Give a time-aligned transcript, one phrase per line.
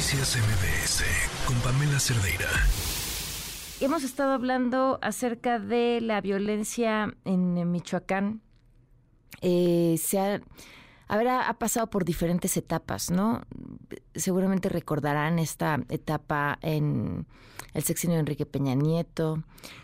[0.00, 1.04] Noticias MBS
[1.46, 2.48] con Pamela Cerdeira.
[3.82, 8.40] Hemos estado hablando acerca de la violencia en Michoacán.
[9.42, 10.40] Eh, se ha,
[11.10, 13.42] habrá, ha pasado por diferentes etapas, ¿no?
[14.14, 17.26] Seguramente recordarán esta etapa en
[17.74, 19.42] el sexenio de Enrique Peña Nieto,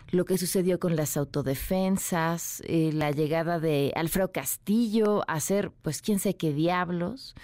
[0.09, 6.01] lo que sucedió con las autodefensas, eh, la llegada de Alfredo Castillo a hacer, pues,
[6.01, 7.35] quién sé qué diablos.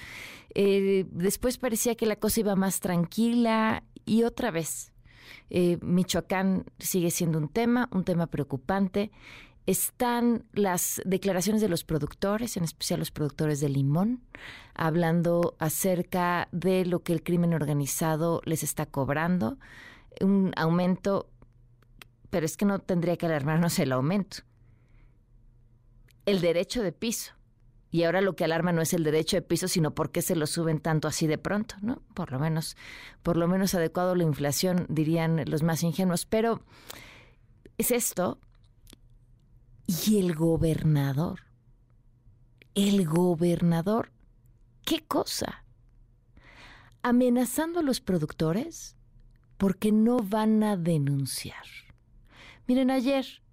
[0.56, 4.94] Eh, después parecía que la cosa iba más tranquila y otra vez.
[5.50, 9.12] Eh, Michoacán sigue siendo un tema, un tema preocupante.
[9.66, 14.22] Están las declaraciones de los productores, en especial los productores de limón,
[14.74, 19.58] hablando acerca de lo que el crimen organizado les está cobrando,
[20.20, 21.30] un aumento,
[22.30, 24.38] pero es que no tendría que alarmarnos el aumento.
[26.26, 27.34] El derecho de piso
[27.94, 30.36] y ahora lo que alarma no es el derecho de piso, sino por qué se
[30.36, 32.02] lo suben tanto así de pronto, ¿no?
[32.16, 32.76] Por lo menos,
[33.22, 36.26] por lo menos adecuado a la inflación, dirían los más ingenuos.
[36.26, 36.64] Pero
[37.78, 38.40] es esto.
[39.88, 41.42] Y el gobernador.
[42.76, 44.12] El gobernador.
[44.86, 45.66] ¿Qué cosa?
[47.02, 48.96] Amenazando a los productores
[49.58, 51.66] porque no van a denunciar.
[52.68, 53.44] Miren, ayer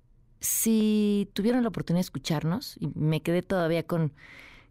[0.41, 4.13] si tuvieron la oportunidad de escucharnos, y me quedé todavía con,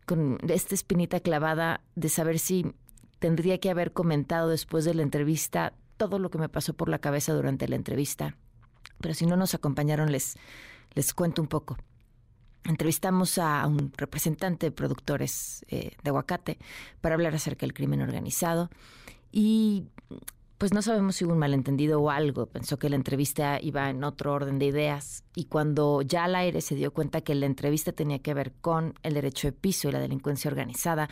[0.05, 2.73] con esta espinita clavada de saber si
[3.19, 6.99] tendría que haber comentado después de la entrevista todo lo que me pasó por la
[6.99, 8.35] cabeza durante la entrevista.
[8.99, 10.37] Pero si no nos acompañaron, les,
[10.93, 11.77] les cuento un poco.
[12.65, 16.59] Entrevistamos a un representante de productores eh, de aguacate
[17.01, 18.69] para hablar acerca del crimen organizado
[19.31, 19.87] y
[20.59, 22.45] pues no sabemos si hubo un malentendido o algo.
[22.47, 26.59] Pensó que la entrevista iba en otro orden de ideas y cuando ya al aire
[26.59, 29.93] se dio cuenta que la entrevista tenía que ver con el derecho de piso y
[29.93, 31.09] la delincuencia organizada,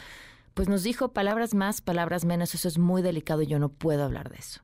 [0.53, 4.03] pues nos dijo palabras más, palabras menos, eso es muy delicado y yo no puedo
[4.03, 4.61] hablar de eso.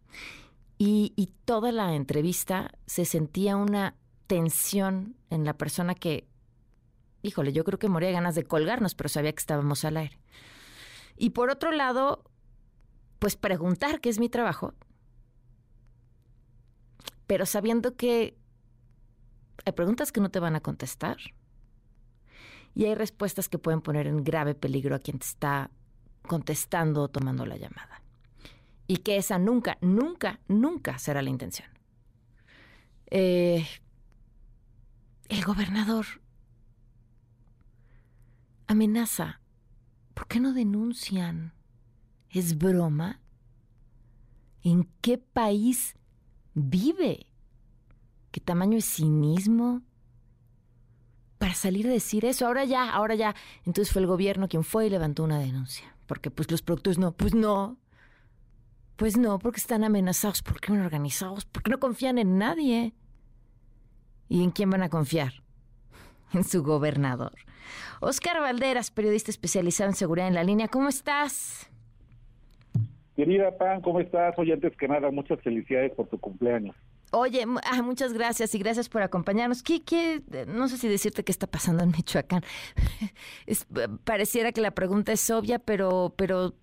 [0.77, 3.95] Y, y toda la entrevista se sentía una
[4.27, 6.27] tensión en la persona que,
[7.21, 10.19] híjole, yo creo que moría de ganas de colgarnos, pero sabía que estábamos al aire.
[11.17, 12.23] Y por otro lado,
[13.19, 14.73] pues preguntar, que es mi trabajo,
[17.27, 18.37] pero sabiendo que
[19.65, 21.17] hay preguntas que no te van a contestar
[22.75, 25.69] y hay respuestas que pueden poner en grave peligro a quien te está
[26.27, 28.01] contestando o tomando la llamada.
[28.87, 31.69] Y que esa nunca, nunca, nunca será la intención.
[33.09, 33.65] Eh,
[35.29, 36.05] el gobernador
[38.67, 39.41] amenaza.
[40.13, 41.53] ¿Por qué no denuncian?
[42.29, 43.21] ¿Es broma?
[44.61, 45.95] ¿En qué país
[46.53, 47.27] vive?
[48.31, 49.81] ¿Qué tamaño es cinismo?
[51.37, 53.35] Para salir a decir eso, ahora ya, ahora ya.
[53.65, 55.95] Entonces fue el gobierno quien fue y levantó una denuncia.
[56.05, 57.77] Porque pues los productores no, pues no.
[58.95, 62.93] Pues no, porque están amenazados, porque no organizados, porque no confían en nadie.
[64.29, 65.33] ¿Y en quién van a confiar?
[66.33, 67.33] En su gobernador.
[68.01, 71.69] Oscar Valderas, periodista especializado en seguridad en la línea, ¿cómo estás?
[73.15, 74.33] Querida Pan, ¿cómo estás?
[74.39, 76.75] Oye, antes que nada, muchas felicidades por tu cumpleaños.
[77.11, 79.61] Oye, ah, muchas gracias y gracias por acompañarnos.
[79.61, 82.41] ¿Qué, qué, no sé si decirte qué está pasando en Michoacán.
[83.45, 83.67] Es,
[84.03, 86.53] pareciera que la pregunta es obvia, pero, pero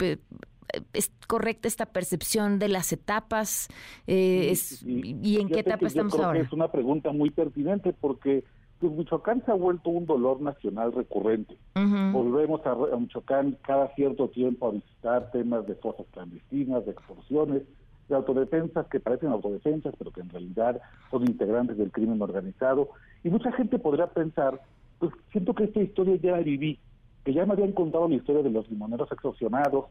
[0.92, 3.68] es correcta esta percepción de las etapas
[4.06, 4.54] eh,
[4.84, 6.40] y en qué etapa estamos ahora.
[6.40, 8.44] es una pregunta muy pertinente porque
[8.80, 11.54] pues Michoacán se ha vuelto un dolor nacional recurrente.
[11.74, 17.62] Volvemos a, Michoacán cada cierto tiempo a visitar temas de fosas clandestinas, de extorsiones,
[18.08, 22.88] de autodefensas que parecen autodefensas, pero que en realidad son integrantes del crimen organizado.
[23.22, 24.62] Y mucha gente podrá pensar,
[24.98, 26.78] pues siento que esta historia ya la viví,
[27.24, 29.86] que ya me habían contado la historia de los limoneros extorsionados,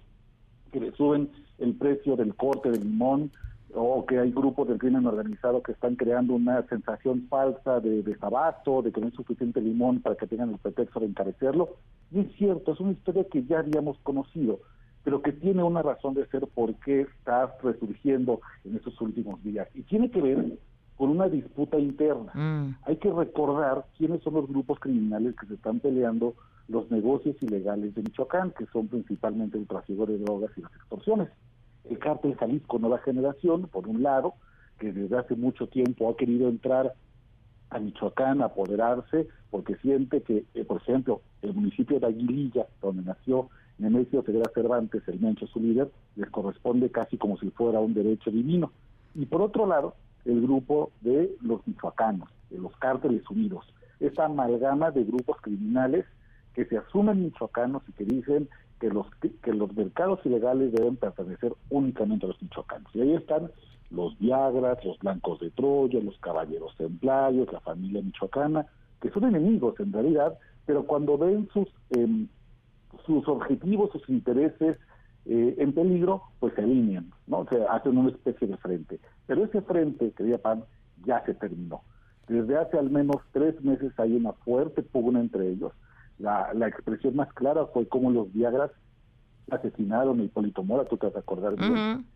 [0.69, 3.31] que le suben el precio del corte del limón,
[3.73, 8.81] o que hay grupos del crimen organizado que están creando una sensación falsa de desabasto,
[8.81, 11.75] de que no hay suficiente limón para que tengan el pretexto de encarecerlo.
[12.11, 14.59] Y es cierto, es una historia que ya habíamos conocido,
[15.03, 19.67] pero que tiene una razón de ser por qué está resurgiendo en estos últimos días.
[19.75, 20.57] Y tiene que ver
[20.99, 22.31] con una disputa interna.
[22.35, 22.75] Mm.
[22.83, 26.35] Hay que recordar quiénes son los grupos criminales que se están peleando
[26.67, 31.29] los negocios ilegales de Michoacán, que son principalmente el tráfico de drogas y las extorsiones
[31.89, 34.33] el cártel Jalisco Nueva Generación, por un lado,
[34.79, 36.93] que desde hace mucho tiempo ha querido entrar
[37.69, 43.03] a Michoacán a apoderarse porque siente que, eh, por ejemplo, el municipio de Aguililla, donde
[43.03, 47.93] nació Nemesio Ceguera Cervantes, el Mencho, su líder, les corresponde casi como si fuera un
[47.93, 48.71] derecho divino.
[49.15, 49.95] Y por otro lado,
[50.25, 53.65] el grupo de los michoacanos, de los cárteles unidos,
[53.99, 56.05] esta amalgama de grupos criminales
[56.53, 58.49] que se asumen michoacanos y que dicen
[58.79, 59.07] que los
[59.43, 62.89] que los mercados ilegales deben pertenecer únicamente a los michoacanos.
[62.95, 63.51] Y ahí están
[63.91, 68.67] los Viagras, los Blancos de Troya, los Caballeros Templarios, la familia michoacana,
[69.01, 72.27] que son enemigos en realidad, pero cuando ven sus em,
[73.05, 74.77] sus objetivos, sus intereses
[75.31, 77.41] eh, en peligro, pues se alinean, ¿no?
[77.41, 78.99] O sea, hacen una especie de frente.
[79.27, 80.63] Pero ese frente, querida Pan,
[81.05, 81.83] ya se terminó.
[82.27, 85.71] Desde hace al menos tres meses hay una fuerte pugna entre ellos.
[86.17, 88.71] La, la expresión más clara fue cómo los Viagras
[89.51, 92.07] asesinaron a Hipólito Mora, tú te vas a acordar bien.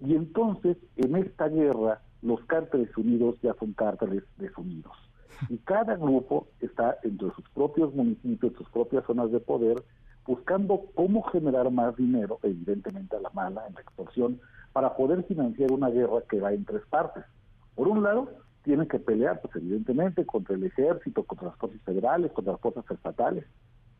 [0.00, 4.96] Y entonces, en esta guerra, los cárteles unidos ya son cárteles desunidos.
[5.50, 9.82] Y cada grupo está entre sus propios municipios, sus propias zonas de poder,
[10.26, 14.40] buscando cómo generar más dinero, evidentemente a la mala, en la extorsión,
[14.72, 17.24] para poder financiar una guerra que va en tres partes.
[17.74, 18.30] Por un lado,
[18.62, 22.84] tienen que pelear, pues evidentemente, contra el ejército, contra las fuerzas federales, contra las fuerzas
[22.90, 23.44] estatales.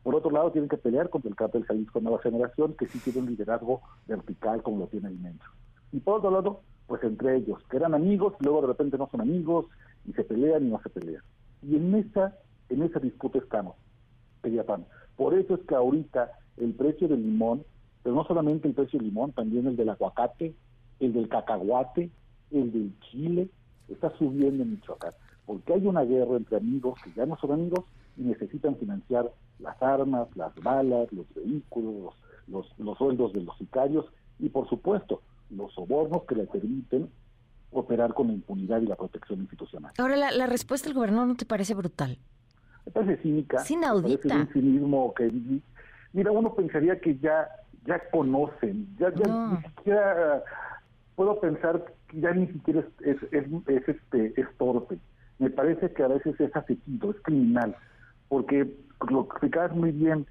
[0.02, 3.20] Por otro lado, tienen que pelear contra el cártel Jalisco Nueva Generación, que sí tiene
[3.20, 5.50] un liderazgo vertical como lo tiene Mencho.
[5.92, 9.20] Y por otro lado, pues entre ellos, que eran amigos, luego de repente no son
[9.20, 9.66] amigos,
[10.06, 11.22] y se pelean y no se pelean.
[11.62, 12.36] Y en esa,
[12.68, 13.76] en esa disputa estamos,
[14.66, 14.84] Pan.
[15.16, 17.64] Por eso es que ahorita el precio del limón,
[18.02, 20.54] pero no solamente el precio del limón, también el del aguacate,
[21.00, 22.10] el del cacahuate,
[22.50, 23.48] el del chile,
[23.88, 25.12] está subiendo en Michoacán.
[25.46, 27.84] Porque hay una guerra entre amigos que ya no son amigos
[28.16, 32.14] y necesitan financiar las armas, las balas, los vehículos,
[32.46, 34.06] los, los sueldos de los sicarios
[34.38, 37.08] y, por supuesto, los sobornos que le permiten
[37.72, 39.92] operar con la impunidad y la protección institucional.
[39.98, 42.18] Ahora, la, respuesta del gobernador no te parece brutal.
[42.86, 43.58] Me parece cínica.
[43.58, 44.36] Es inaudita.
[44.36, 45.30] un cinismo que...
[46.12, 47.48] Mira, uno pensaría que ya
[47.84, 50.42] ya conocen, ya, ni siquiera
[51.16, 54.98] puedo pensar que ya ni siquiera es, es, es, este, es torpe.
[55.38, 57.76] Me parece que a veces es asesivo, es criminal,
[58.28, 58.76] porque
[59.10, 60.26] lo que explicabas muy bien,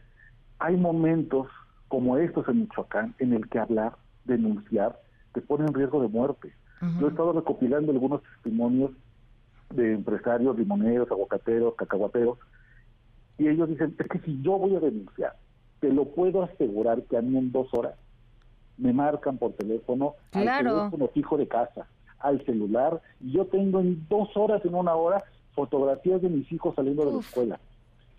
[0.59, 1.47] hay momentos
[1.87, 3.93] como estos en Michoacán en el que hablar,
[4.23, 4.97] denunciar,
[5.33, 6.53] te pone en riesgo de muerte.
[6.99, 8.89] Yo he estado recopilando algunos testimonios
[9.73, 12.37] de empresarios, limoneros, aguacateros, cacahuateros,
[13.37, 15.35] y ellos dicen, es que si yo voy a denunciar,
[15.79, 17.95] te lo puedo asegurar que a mí en dos horas
[18.77, 21.87] me marcan por teléfono al teléfono fijo de casa,
[22.19, 25.23] al celular, y yo tengo en dos horas, en una hora,
[25.53, 27.59] fotografías de mis hijos saliendo de la escuela.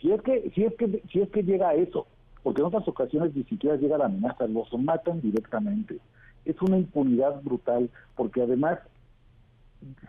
[0.00, 2.06] Si es que, si es que, si es que llega a eso,
[2.42, 5.98] porque en otras ocasiones ni siquiera llega la amenaza, los matan directamente.
[6.44, 8.80] Es una impunidad brutal, porque además,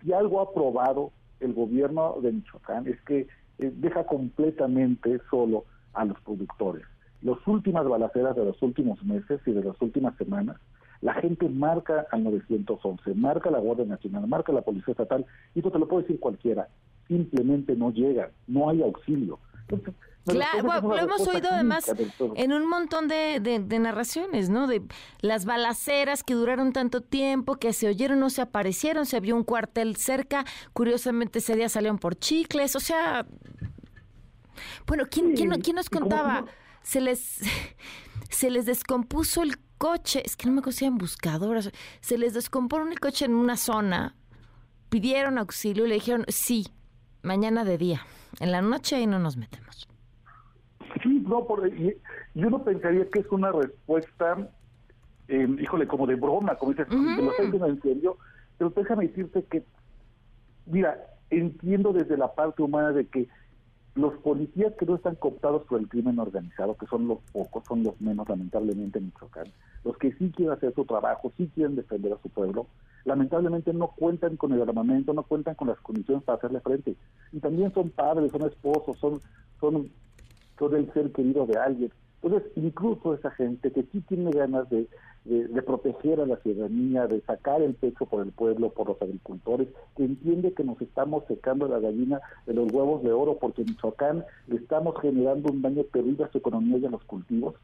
[0.01, 1.11] si algo ha probado
[1.43, 3.27] el gobierno de Michoacán es que
[3.59, 6.83] eh, deja completamente solo a los productores.
[7.21, 10.57] Las últimas balaceras de los últimos meses y de las últimas semanas,
[11.01, 15.71] la gente marca al 911, marca la Guardia Nacional, marca la Policía Estatal, y eso
[15.71, 16.67] te lo puede decir cualquiera,
[17.07, 19.39] simplemente no llega, no hay auxilio.
[19.61, 19.93] Entonces,
[20.25, 21.93] Claro, lo hemos oído además
[22.35, 23.39] en un montón de,
[23.79, 24.67] narraciones, ¿no?
[24.67, 24.81] De
[25.19, 29.43] las balaceras que duraron tanto tiempo, que se oyeron, no se aparecieron, se vio un
[29.43, 33.25] cuartel cerca, curiosamente ese día salieron por chicles, o sea...
[34.87, 36.45] Bueno, ¿quién, ¿quién, nos contaba?
[36.83, 37.41] Se les,
[38.29, 42.99] se les descompuso el coche, es que no me conocían buscadoras, se les descompuso el
[42.99, 44.15] coche en una zona,
[44.87, 46.67] pidieron auxilio y le dijeron, sí,
[47.23, 48.05] mañana de día,
[48.39, 49.87] en la noche ahí no nos metemos.
[51.01, 51.97] Sí, no, por, y,
[52.35, 54.49] yo no pensaría que es una respuesta,
[55.27, 58.17] eh, híjole, como de broma, como dices, lo estoy en serio,
[58.57, 59.63] pero déjame decirte que,
[60.65, 60.97] mira,
[61.29, 63.27] entiendo desde la parte humana de que
[63.95, 67.83] los policías que no están cooptados por el crimen organizado, que son los pocos, son
[67.83, 69.47] los menos lamentablemente en Michoacán,
[69.83, 72.67] los que sí quieren hacer su trabajo, sí quieren defender a su pueblo,
[73.05, 76.95] lamentablemente no cuentan con el armamento, no cuentan con las condiciones para hacerle frente.
[77.31, 79.19] Y también son padres, son esposos, son,
[79.59, 79.89] son
[80.57, 81.91] todo el ser querido de alguien.
[82.21, 84.87] Entonces, incluso esa gente que sí tiene ganas de,
[85.25, 89.67] de, proteger a la ciudadanía, de sacar el pecho por el pueblo, por los agricultores,
[89.95, 93.69] que entiende que nos estamos secando la gallina de los huevos de oro porque en
[93.69, 97.55] Michoacán le estamos generando un daño terrible a su economía y a los cultivos.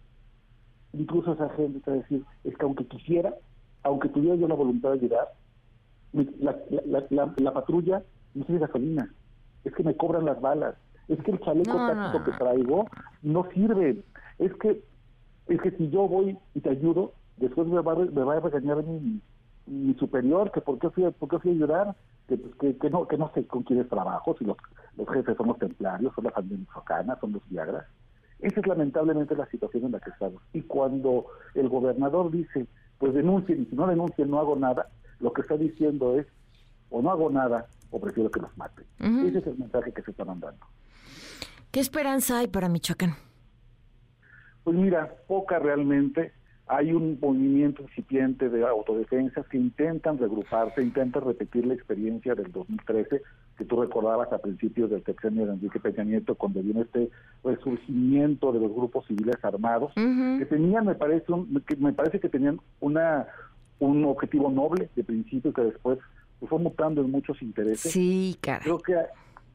[0.93, 3.35] Incluso esa gente está a decir, es que aunque quisiera,
[3.83, 5.27] aunque tuviera yo la voluntad de ayudar,
[6.13, 8.03] la patrulla
[8.33, 9.13] no tiene gasolina,
[9.63, 10.75] es que me cobran las balas,
[11.09, 12.85] es que el chaleco táctico que traigo
[13.23, 14.03] no sirve,
[14.37, 14.83] es que
[15.47, 18.83] es que si yo voy y te ayudo, después me va, me va a regañar
[18.83, 19.19] mi,
[19.65, 21.95] mi superior, que por qué fui, por qué fui a ayudar,
[22.27, 24.57] que, pues, que, no que no sé con quiénes trabajo, si los,
[24.95, 27.85] los jefes son los templarios, son las familias michoacanas, son los viagras.
[28.39, 30.41] Esa es lamentablemente la situación en la que estamos.
[30.53, 31.25] Y cuando
[31.55, 32.67] el gobernador dice,
[32.99, 34.87] pues denuncien, y si no denuncien no hago nada,
[35.19, 36.27] lo que está diciendo es,
[36.91, 38.85] o no hago nada, o prefiero que los maten.
[38.99, 40.65] Ese es el mensaje que se está mandando.
[41.71, 43.15] ¿Qué esperanza hay para Michoacán?
[44.63, 46.33] Pues mira, poca realmente.
[46.67, 53.21] Hay un movimiento incipiente de autodefensas que intentan regruparse, intentan repetir la experiencia del 2013
[53.57, 57.09] que tú recordabas a principios del sexenio de Enrique Peña Nieto, cuando vino este
[57.43, 61.25] resurgimiento de los grupos civiles armados, que tenían, me parece,
[61.67, 63.27] que me parece que tenían una
[63.79, 65.99] un objetivo noble de principio que después
[66.47, 67.91] fue mutando en muchos intereses.
[67.91, 68.59] Sí, cara.
[68.61, 68.95] Creo que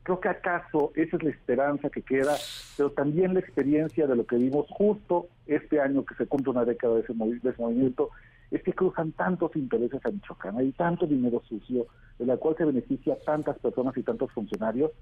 [0.04, 2.36] creo que acaso esa es la esperanza que queda,
[2.76, 6.64] pero también la experiencia de lo que vimos justo este año que se cumple una
[6.64, 8.10] década de ese, movimiento,
[8.50, 11.86] es que cruzan tantos intereses a Michoacán, hay tanto dinero sucio,
[12.18, 14.92] de la cual se beneficia tantas personas y tantos funcionarios,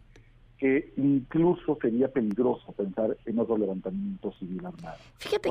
[0.57, 4.97] que incluso sería peligroso pensar en otro levantamiento civil armado.
[5.17, 5.51] Fíjate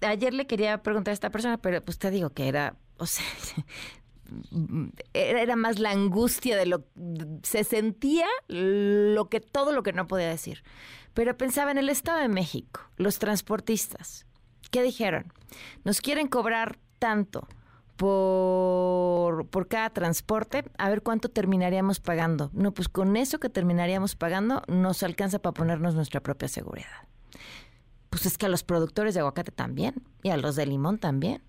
[0.00, 3.06] que ayer le quería preguntar a esta persona, pero pues te digo que era, o
[3.06, 3.24] sea,
[5.12, 6.84] era más la angustia de lo
[7.42, 10.62] se sentía lo que todo lo que no podía decir.
[11.14, 14.26] Pero pensaba en el Estado de México, los transportistas.
[14.70, 15.32] ¿Qué dijeron?
[15.84, 17.48] Nos quieren cobrar tanto
[17.96, 22.50] por, por cada transporte, a ver cuánto terminaríamos pagando.
[22.54, 27.08] No, pues con eso que terminaríamos pagando nos alcanza para ponernos nuestra propia seguridad.
[28.08, 31.42] Pues es que a los productores de aguacate también y a los de limón también.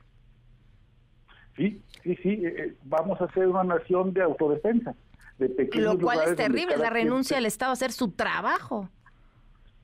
[1.62, 4.96] Sí, sí, sí, eh, eh, vamos a ser una nación de autodefensa.
[5.38, 8.89] De Lo cual es terrible, la renuncia del Estado a hacer su trabajo.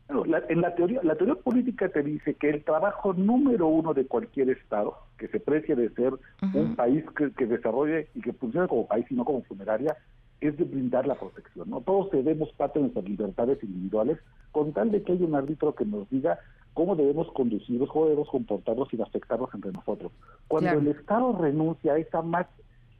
[0.09, 4.49] en la teoría, la teoría política te dice que el trabajo número uno de cualquier
[4.49, 6.13] Estado, que se precie de ser
[6.53, 9.97] un país que, desarrolle y que funcione como país y no como funeraria,
[10.41, 11.69] es de brindar la protección.
[11.69, 14.19] No todos cedemos parte de nuestras libertades individuales
[14.51, 16.39] con tal de que haya un árbitro que nos diga
[16.77, 20.11] cómo debemos conducirnos, cómo debemos comportarnos y afectarnos entre nosotros.
[20.47, 22.45] Cuando el Estado renuncia a esa más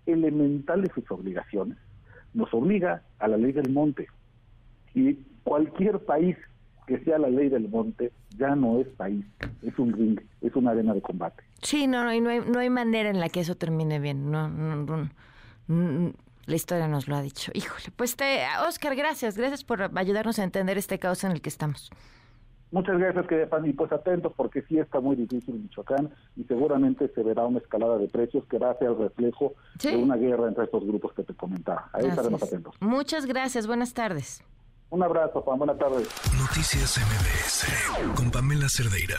[0.08, 1.78] elemental de sus obligaciones,
[2.34, 4.08] nos obliga a la ley del monte.
[4.96, 6.36] Y cualquier país
[6.88, 9.24] que sea la ley del monte ya no es país,
[9.62, 11.44] es un ring, es una arena de combate.
[11.62, 14.32] Sí, no, no, no hay, no hay manera en la que eso termine bien.
[14.32, 15.08] No, no,
[15.68, 16.14] no,
[16.48, 17.52] la historia nos lo ha dicho.
[17.54, 21.50] Híjole, pues te, Oscar, gracias, gracias por ayudarnos a entender este caos en el que
[21.50, 21.92] estamos.
[22.72, 27.24] Muchas gracias, que y pues atentos porque sí está muy difícil Michoacán y seguramente se
[27.24, 30.66] verá una escalada de precios que va a ser el reflejo de una guerra entre
[30.66, 31.90] estos grupos que te comentaba.
[31.94, 32.76] Ahí estaremos atentos.
[32.82, 34.44] Muchas gracias, buenas tardes.
[34.90, 36.10] Un abrazo, Juan, buenas tardes.
[36.40, 39.18] Noticias MBS con Pamela Cerdeira.